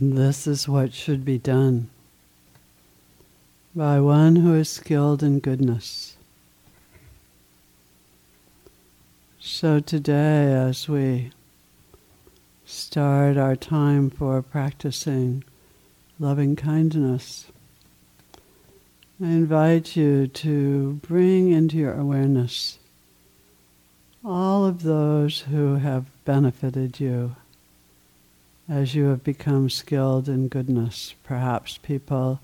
[0.00, 1.90] This is what should be done
[3.74, 6.16] by one who is skilled in goodness.
[9.38, 11.32] So today, as we
[12.64, 15.44] start our time for practicing
[16.18, 17.48] loving kindness,
[19.22, 22.78] I invite you to bring into your awareness
[24.24, 27.36] all of those who have benefited you
[28.68, 32.40] as you have become skilled in goodness, perhaps people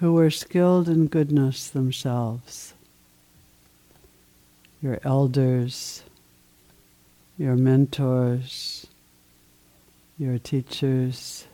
[0.00, 2.74] who were skilled in goodness themselves,
[4.82, 6.02] your elders,
[7.38, 8.86] your mentors,
[10.18, 11.46] your teachers.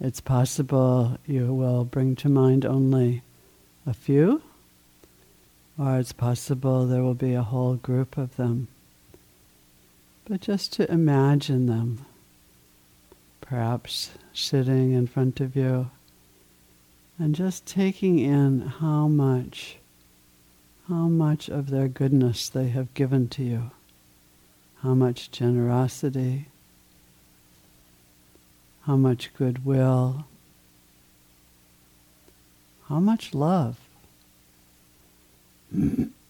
[0.00, 3.22] It's possible you will bring to mind only
[3.86, 4.42] a few,
[5.78, 8.68] or it's possible there will be a whole group of them.
[10.26, 12.06] But just to imagine them,
[13.44, 15.90] perhaps sitting in front of you,
[17.18, 19.76] and just taking in how much,
[20.88, 23.70] how much of their goodness they have given to you.
[24.82, 26.46] How much generosity,
[28.82, 30.24] how much goodwill,
[32.88, 33.78] how much love.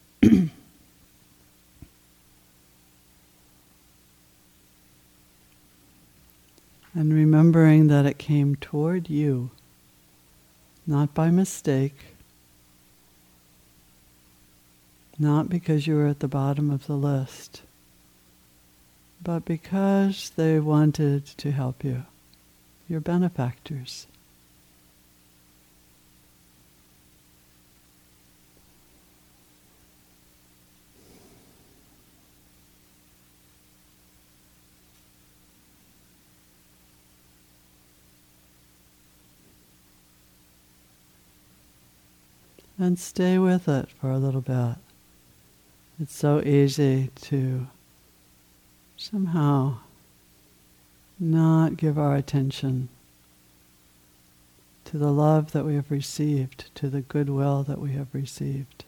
[6.94, 9.50] and remembering that it came toward you,
[10.86, 12.14] not by mistake,
[15.18, 17.62] not because you were at the bottom of the list
[19.24, 22.04] but because they wanted to help you,
[22.86, 24.06] your benefactors.
[42.78, 44.76] And stay with it for a little bit.
[46.00, 47.68] It's so easy to
[48.96, 49.78] somehow
[51.20, 52.88] not give our attention
[54.86, 58.84] to the love that we have received, to the goodwill that we have received.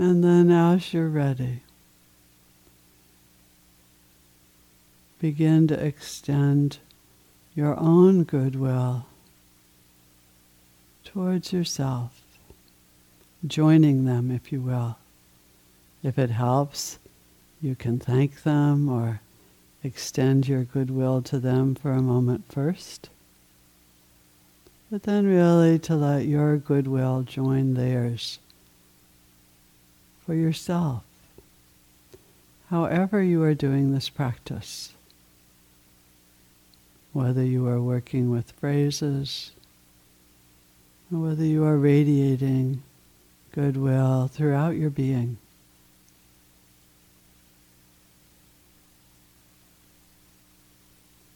[0.00, 1.60] And then, as you're ready,
[5.20, 6.78] begin to extend
[7.54, 9.04] your own goodwill
[11.04, 12.22] towards yourself,
[13.46, 14.96] joining them, if you will.
[16.02, 16.98] If it helps,
[17.60, 19.20] you can thank them or
[19.84, 23.10] extend your goodwill to them for a moment first.
[24.90, 28.38] But then, really, to let your goodwill join theirs
[30.30, 31.02] for yourself,
[32.68, 34.92] however you are doing this practice.
[37.12, 39.50] Whether you are working with phrases,
[41.12, 42.84] or whether you are radiating
[43.50, 45.38] goodwill throughout your being.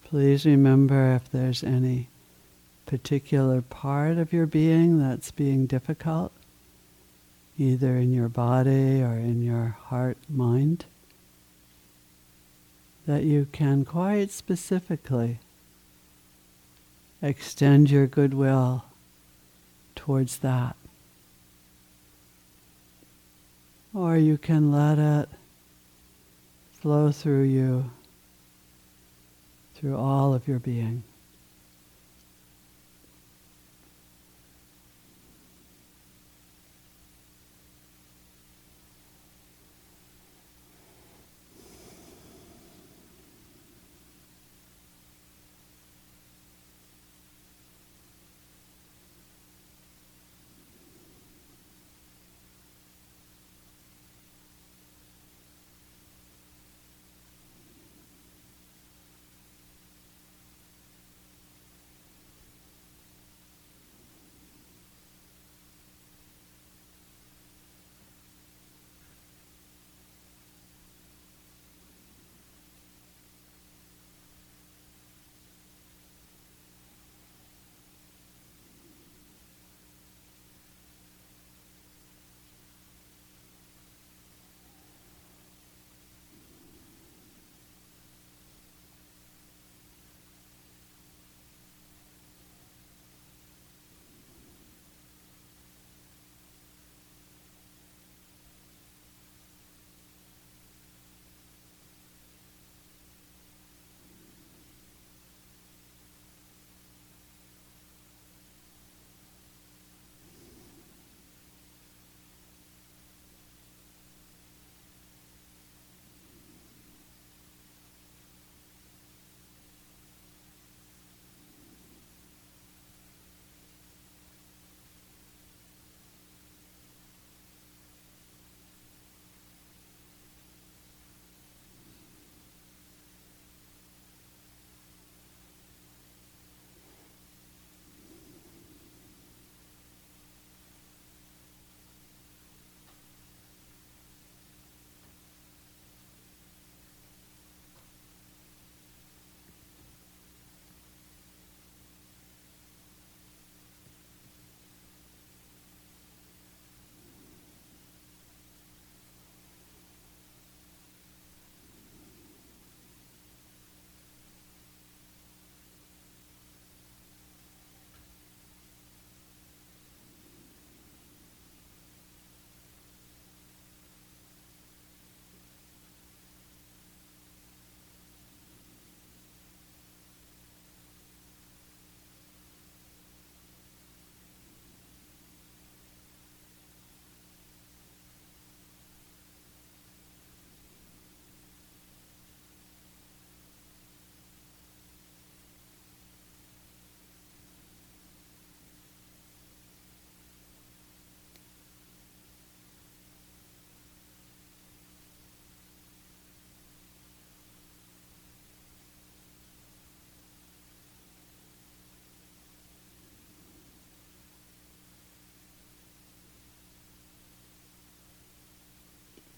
[0.05, 2.07] Please remember if there's any
[2.87, 6.31] particular part of your being that's being difficult,
[7.59, 10.85] either in your body or in your heart mind,
[13.07, 15.39] that you can quite specifically
[17.23, 18.85] extend your goodwill
[19.95, 20.77] towards that.
[23.95, 25.29] Or you can let it
[26.73, 27.91] flow through you,
[29.75, 31.05] through all of your being.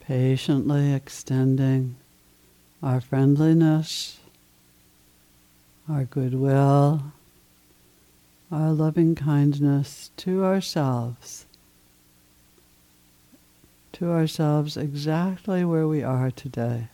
[0.07, 1.97] Patiently extending
[2.81, 4.19] our friendliness,
[5.89, 7.13] our goodwill,
[8.53, 11.47] our loving kindness to ourselves,
[13.93, 16.87] to ourselves exactly where we are today.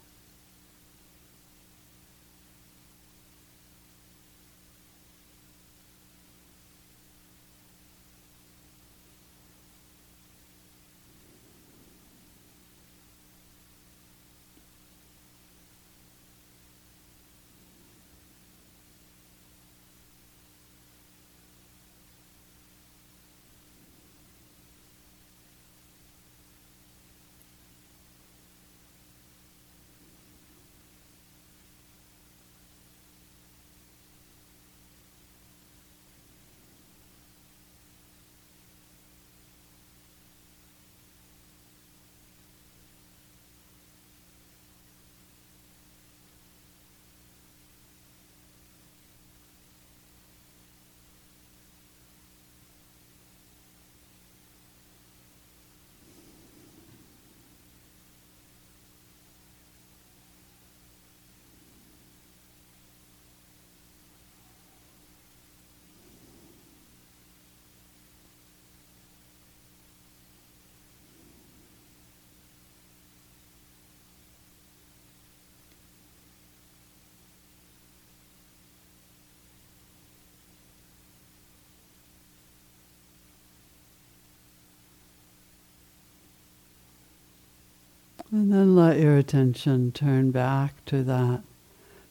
[88.32, 91.42] And then let your attention turn back to that,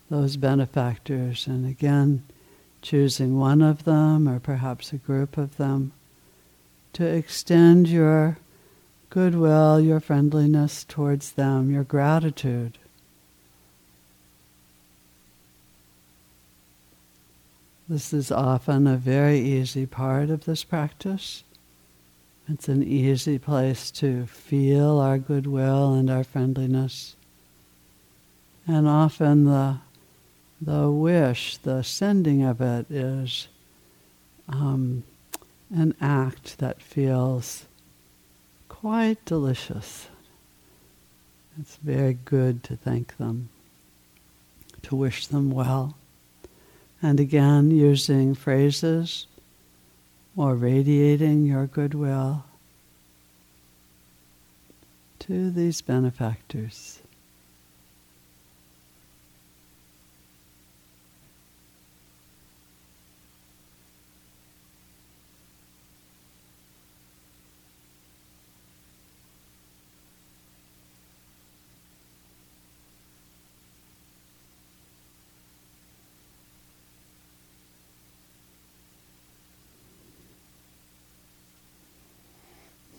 [0.08, 2.22] those benefactors, and again,
[2.84, 5.94] choosing one of them or perhaps a group of them
[6.94, 8.38] to extend your
[9.10, 12.78] goodwill, your friendliness towards them, your gratitude.
[17.90, 21.44] This is often a very easy part of this practice.
[22.54, 27.16] It's an easy place to feel our goodwill and our friendliness.
[28.68, 29.78] And often the,
[30.60, 33.48] the wish, the sending of it is
[34.50, 35.04] um,
[35.74, 37.66] an act that feels
[38.68, 40.10] quite delicious.
[41.58, 43.48] It's very good to thank them,
[44.84, 45.96] to wish them well.
[47.02, 49.26] And again, using phrases
[50.36, 52.46] or radiating your goodwill
[55.20, 57.01] to these benefactors.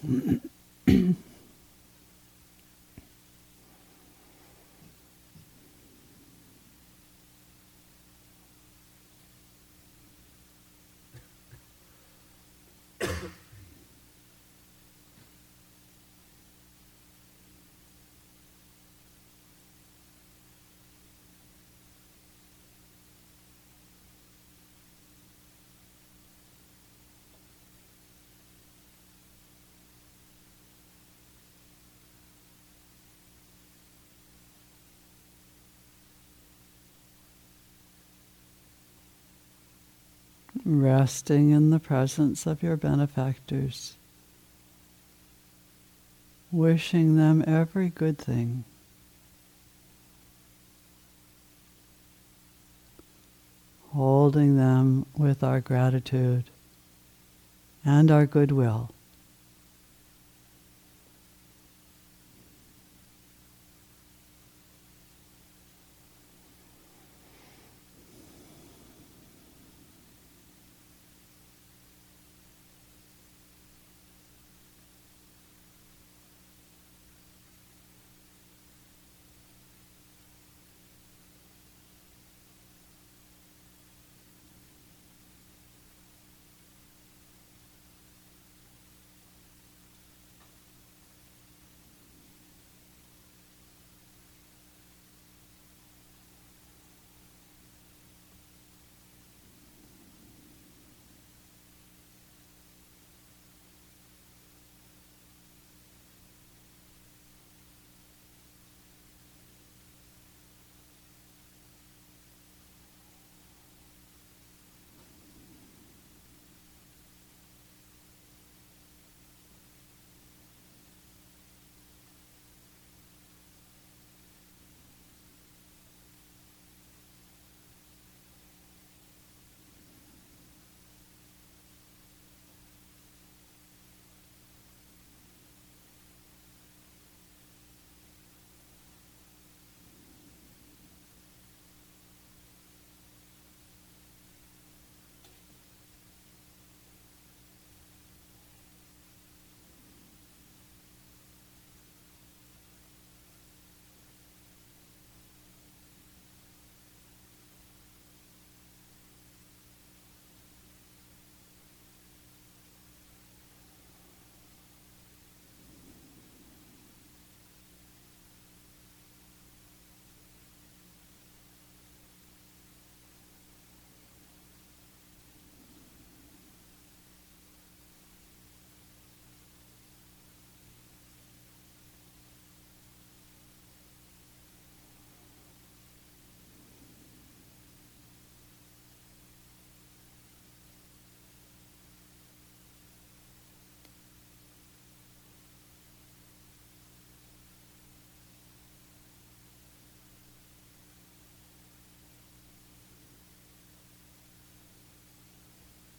[0.07, 0.42] Mm-hmm.
[40.65, 43.97] Resting in the presence of your benefactors,
[46.51, 48.65] wishing them every good thing.
[53.93, 56.45] Holding them with our gratitude
[57.85, 58.91] and our goodwill.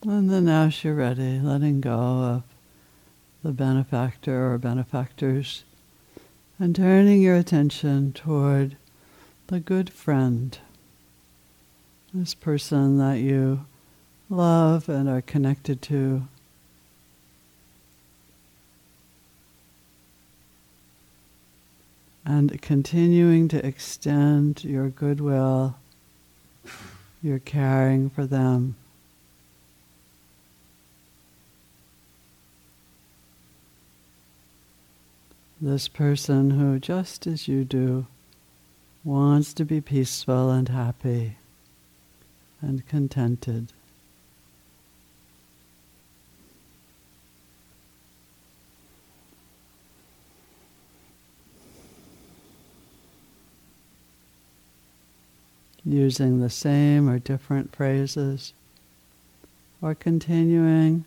[0.05, 2.43] And then as you're ready, letting go of
[3.41, 5.63] the benefactor or benefactors
[6.59, 8.75] and turning your attention toward
[9.47, 10.57] the good friend,
[12.13, 13.65] this person that you
[14.29, 16.27] love and are connected to.
[22.25, 25.77] And continuing to extend your goodwill,
[27.21, 28.75] your caring for them.
[35.63, 38.05] This person who, just as you do,
[39.05, 41.37] wants to be peaceful and happy
[42.59, 43.71] and contented.
[55.85, 58.51] Using the same or different phrases,
[59.81, 61.05] or continuing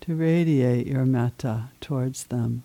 [0.00, 2.62] to radiate your metta towards them.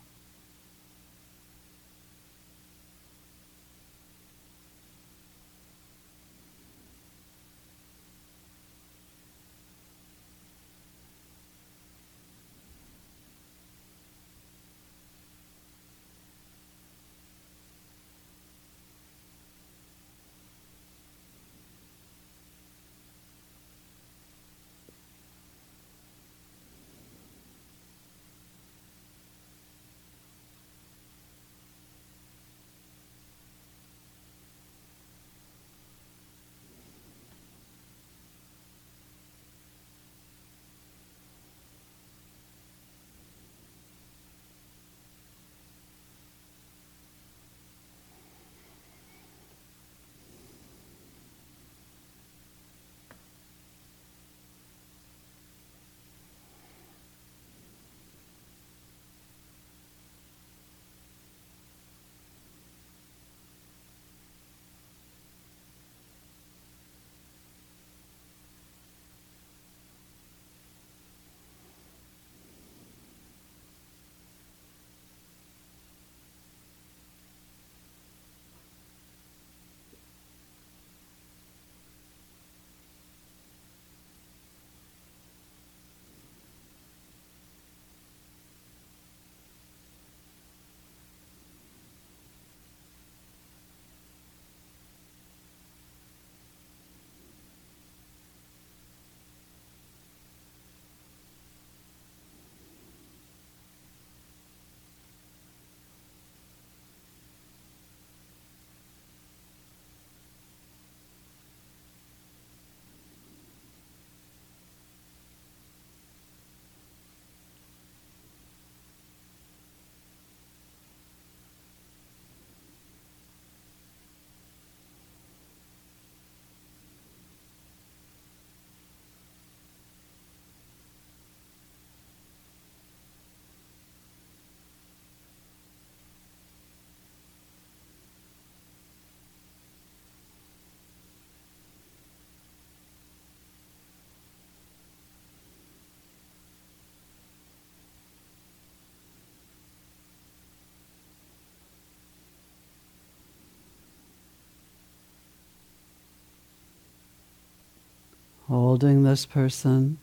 [158.47, 159.97] Holding this person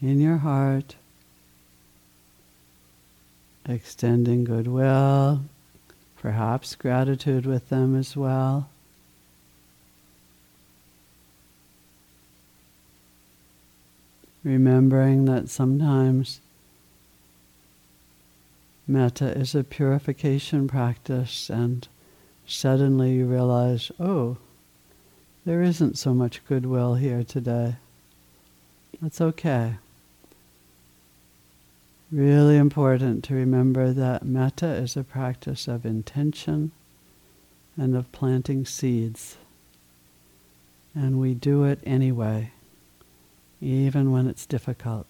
[0.00, 0.96] in your heart,
[3.66, 5.42] extending goodwill,
[6.16, 8.70] perhaps gratitude with them as well.
[14.44, 16.40] Remembering that sometimes
[18.86, 21.86] metta is a purification practice, and
[22.46, 24.38] suddenly you realize, oh,
[25.48, 27.76] there isn't so much goodwill here today.
[29.00, 29.76] That's okay.
[32.12, 36.72] Really important to remember that metta is a practice of intention
[37.78, 39.38] and of planting seeds.
[40.94, 42.52] And we do it anyway,
[43.62, 45.06] even when it's difficult.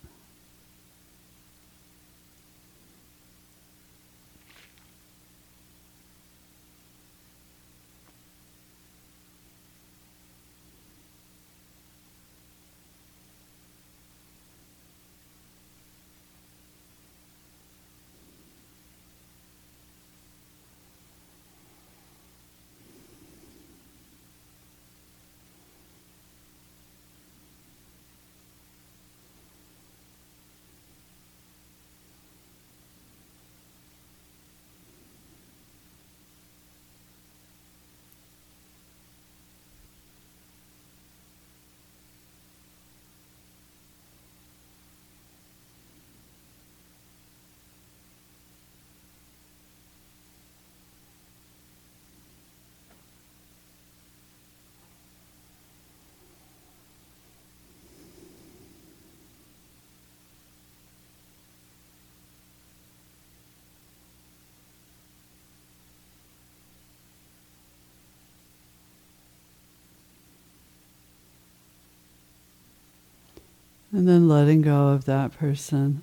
[73.92, 76.02] And then letting go of that person.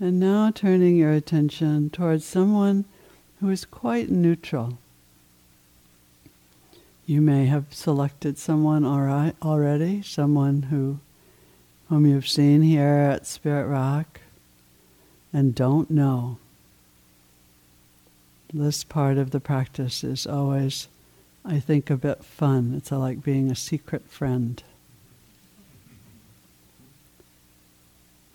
[0.00, 2.84] And now turning your attention towards someone
[3.40, 4.78] who is quite neutral.
[7.06, 11.00] You may have selected someone already, someone who
[11.88, 14.20] whom you've seen here at Spirit Rock
[15.32, 16.36] and don't know.
[18.52, 20.88] This part of the practice is always,
[21.44, 22.74] I think, a bit fun.
[22.76, 24.62] It's like being a secret friend.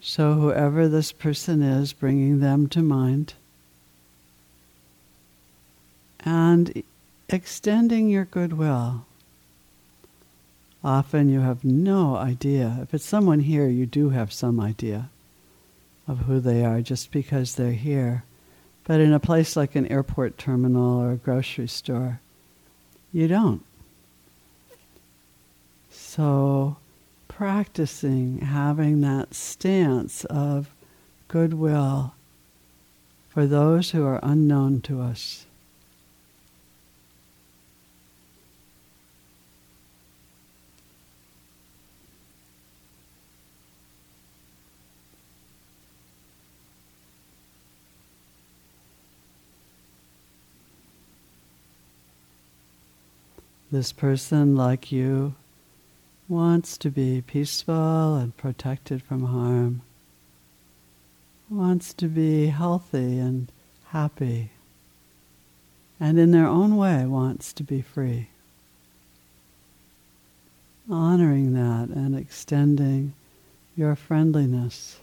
[0.05, 3.35] So, whoever this person is, bringing them to mind
[6.19, 6.83] and
[7.29, 9.05] extending your goodwill.
[10.83, 12.79] Often you have no idea.
[12.81, 15.09] If it's someone here, you do have some idea
[16.05, 18.25] of who they are just because they're here.
[18.83, 22.19] But in a place like an airport terminal or a grocery store,
[23.13, 23.63] you don't.
[25.89, 26.75] So,
[27.35, 30.69] practicing having that stance of
[31.27, 32.13] goodwill
[33.29, 35.45] for those who are unknown to us.
[53.71, 55.33] This person, like you,
[56.33, 59.81] wants to be peaceful and protected from harm,
[61.47, 63.51] wants to be healthy and
[63.89, 64.49] happy,
[65.99, 68.27] and in their own way wants to be free.
[70.89, 73.13] Honoring that and extending
[73.77, 74.99] your friendliness.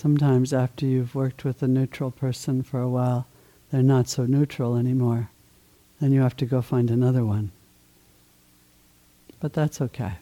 [0.00, 3.26] Sometimes, after you've worked with a neutral person for a while,
[3.72, 5.28] they're not so neutral anymore.
[6.00, 7.50] Then you have to go find another one.
[9.40, 10.12] But that's okay.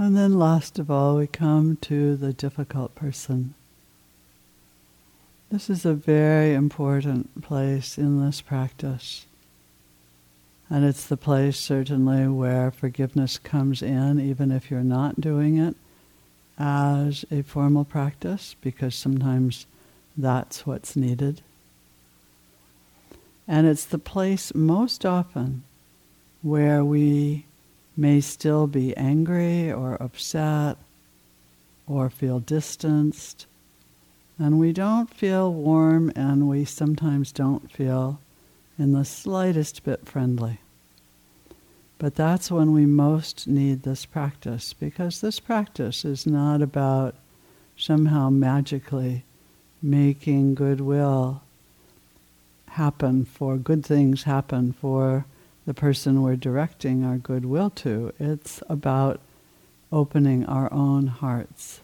[0.00, 3.52] And then, last of all, we come to the difficult person.
[5.50, 9.26] This is a very important place in this practice.
[10.70, 15.76] And it's the place, certainly, where forgiveness comes in, even if you're not doing it
[16.58, 19.66] as a formal practice, because sometimes
[20.16, 21.42] that's what's needed.
[23.46, 25.62] And it's the place most often
[26.40, 27.44] where we
[27.96, 30.76] may still be angry or upset
[31.86, 33.46] or feel distanced.
[34.38, 38.20] And we don't feel warm and we sometimes don't feel
[38.78, 40.60] in the slightest bit friendly.
[41.98, 47.14] But that's when we most need this practice because this practice is not about
[47.76, 49.24] somehow magically
[49.82, 51.42] making goodwill
[52.70, 55.26] happen for good things happen for
[55.70, 58.12] the person we're directing our goodwill to.
[58.18, 59.20] It's about
[59.92, 61.78] opening our own hearts.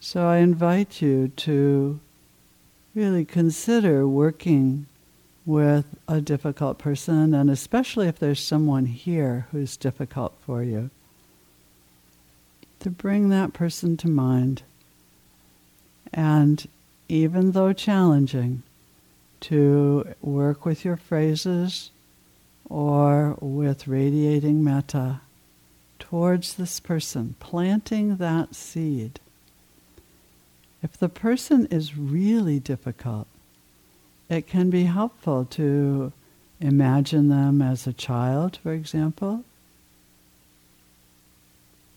[0.00, 2.00] So I invite you to
[2.94, 4.86] really consider working
[5.44, 10.88] with a difficult person, and especially if there's someone here who's difficult for you,
[12.80, 14.62] to bring that person to mind.
[16.14, 16.66] And
[17.10, 18.62] even though challenging,
[19.42, 21.90] to work with your phrases
[22.68, 25.20] or with radiating metta
[25.98, 29.18] towards this person, planting that seed.
[30.82, 33.26] If the person is really difficult,
[34.28, 36.12] it can be helpful to
[36.60, 39.44] imagine them as a child, for example.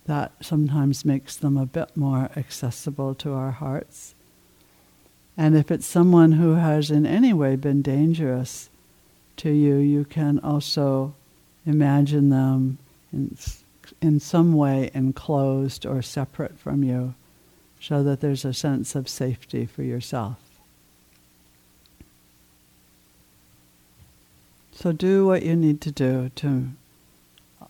[0.06, 4.15] That sometimes makes them a bit more accessible to our hearts.
[5.38, 8.70] And if it's someone who has in any way been dangerous
[9.38, 11.14] to you, you can also
[11.66, 12.78] imagine them
[13.12, 13.38] in,
[14.02, 17.16] in some way enclosed or separate from you
[17.82, 20.38] so that there's a sense of safety for yourself.
[24.72, 26.70] So do what you need to do to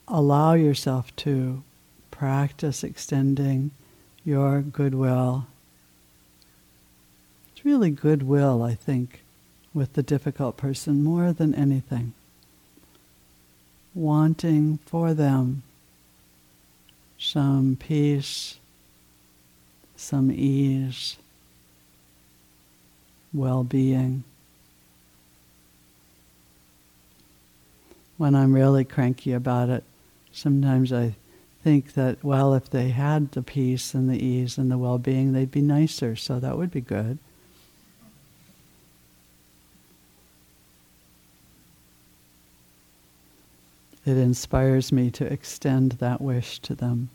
[0.08, 1.64] allow yourself to
[2.12, 3.72] practice extending
[4.24, 5.48] your goodwill
[7.66, 9.22] really goodwill, I think,
[9.74, 12.14] with the difficult person more than anything.
[13.96, 15.64] Wanting for them
[17.18, 18.60] some peace,
[19.98, 21.18] some ease,
[23.34, 24.24] well being.
[28.18, 29.84] When I'm really cranky about it,
[30.32, 31.16] sometimes I
[31.64, 35.34] think that, well, if they had the peace and the ease and the well being,
[35.34, 37.18] they'd be nicer, so that would be good.
[44.06, 47.10] It inspires me to extend that wish to them.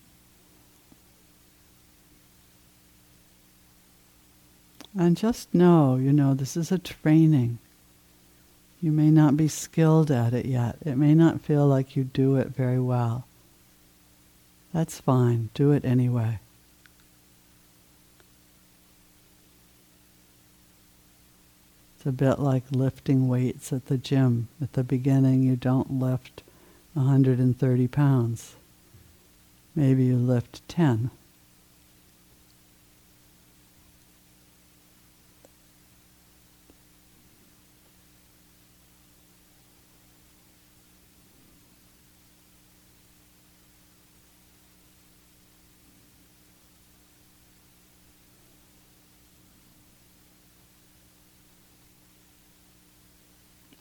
[4.98, 7.58] And just know, you know, this is a training.
[8.82, 10.76] You may not be skilled at it yet.
[10.84, 13.24] It may not feel like you do it very well.
[14.72, 15.50] That's fine.
[15.54, 16.40] Do it anyway.
[21.96, 24.48] It's a bit like lifting weights at the gym.
[24.60, 26.42] At the beginning, you don't lift
[26.94, 28.56] 130 pounds.
[29.74, 31.10] Maybe you lift 10.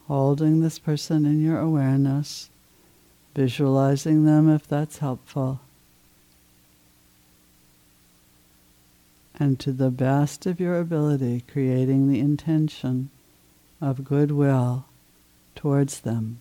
[0.08, 2.50] holding this person in your awareness
[3.40, 5.62] visualizing them if that's helpful.
[9.34, 13.10] And to the best of your ability, creating the intention
[13.80, 14.84] of goodwill
[15.56, 16.40] towards them.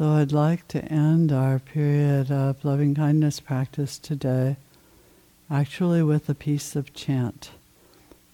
[0.00, 4.56] So I'd like to end our period of loving kindness practice today
[5.50, 7.50] actually with a piece of chant,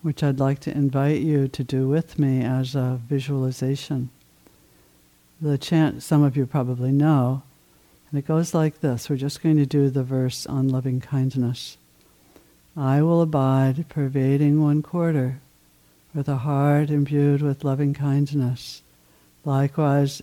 [0.00, 4.10] which I'd like to invite you to do with me as a visualization.
[5.40, 7.42] The chant, some of you probably know,
[8.12, 9.10] and it goes like this.
[9.10, 11.78] We're just going to do the verse on loving kindness.
[12.76, 15.40] I will abide pervading one quarter
[16.14, 18.82] with a heart imbued with loving kindness.
[19.44, 20.22] Likewise,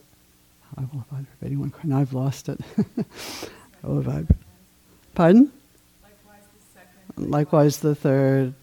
[0.77, 1.88] I will abide pervading one quarter.
[1.88, 2.59] Now I've lost it.
[3.83, 4.03] I will.
[5.13, 5.51] Pardon?
[6.01, 7.31] Likewise the second.
[7.31, 8.53] Likewise the third.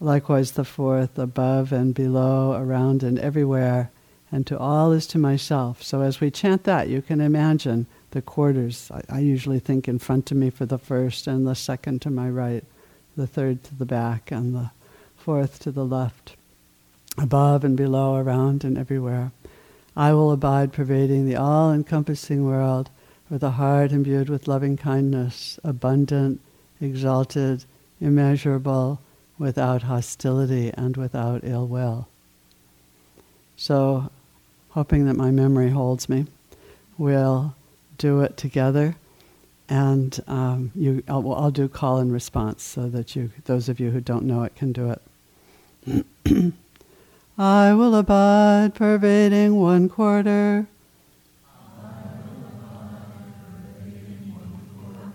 [0.00, 3.90] Likewise the fourth, above and below, around and everywhere,
[4.32, 5.82] and to all is to myself.
[5.82, 8.90] So as we chant that, you can imagine the quarters.
[8.90, 12.10] I, I usually think in front of me for the first, and the second to
[12.10, 12.64] my right
[13.14, 14.70] the third to the back, and the
[15.18, 16.34] fourth to the left,
[17.18, 19.32] above and below, around and everywhere.
[19.96, 22.90] I will abide pervading the all encompassing world
[23.28, 26.40] with a heart imbued with loving kindness, abundant,
[26.80, 27.64] exalted,
[28.00, 29.00] immeasurable,
[29.38, 32.08] without hostility and without ill will.
[33.56, 34.10] So,
[34.70, 36.26] hoping that my memory holds me,
[36.98, 37.54] we'll
[37.98, 38.96] do it together
[39.70, 43.90] and um, you, I'll, I'll, do call and response so that you, those of you
[43.90, 44.96] who don't know it, can do
[45.86, 46.52] it.
[47.40, 50.66] I will abide, pervading one quarter.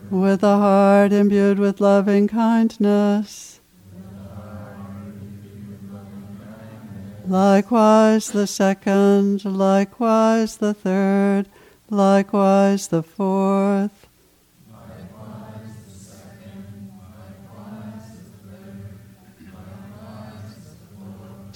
[0.10, 3.60] With a heart imbued with loving kindness.
[7.28, 11.48] Likewise the second, likewise the third,
[11.92, 14.05] likewise the fourth.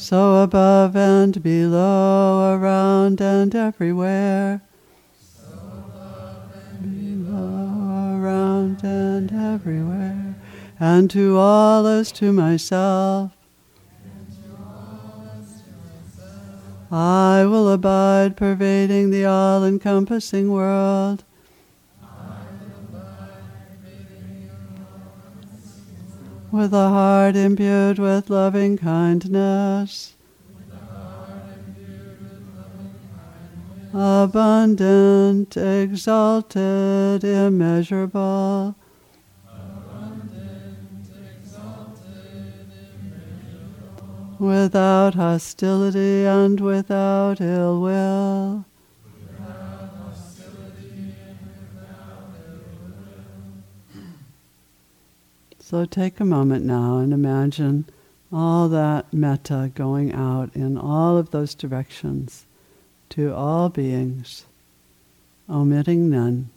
[0.09, 4.63] So above and below, around and everywhere.
[5.21, 10.33] So above and below, around and everywhere.
[10.79, 13.33] And to all as to myself.
[16.91, 21.23] I will abide, pervading the all encompassing world.
[26.59, 30.17] With a heart imbued with loving kindness.
[33.93, 38.75] Abundant, exalted, immeasurable.
[44.37, 48.65] Without hostility and without ill will.
[55.69, 57.85] So take a moment now and imagine
[58.33, 62.47] all that metta going out in all of those directions
[63.09, 64.45] to all beings,
[65.47, 66.49] omitting none.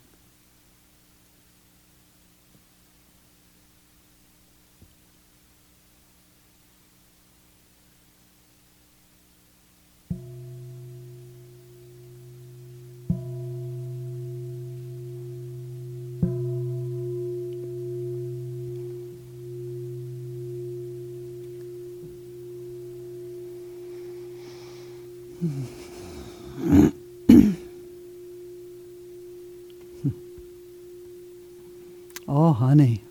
[32.28, 33.02] oh, honey.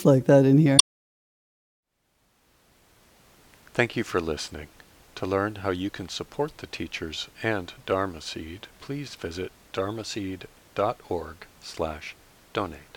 [0.00, 0.78] Feels like that in here.
[3.74, 4.68] Thank you for listening.
[5.16, 12.16] To learn how you can support the teachers and Dharma Seed, please visit dharmaseed.org slash
[12.54, 12.89] donate.